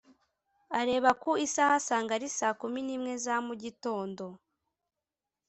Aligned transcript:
areba 0.79 1.11
ku 1.21 1.31
isaha 1.45 1.73
asanga 1.79 2.11
ari 2.17 2.29
saa 2.37 2.57
kumi 2.59 2.79
n’imwe 2.83 3.13
za 3.23 3.35
mugitondo 3.45 4.25